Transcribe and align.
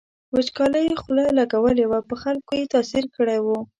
وچکالۍ 0.33 0.87
خوله 1.01 1.25
لګولې 1.39 1.85
وه 1.87 1.99
په 2.09 2.15
خلکو 2.21 2.51
یې 2.59 2.65
تاثیر 2.73 3.05
کړی 3.15 3.39
و. 3.41 3.47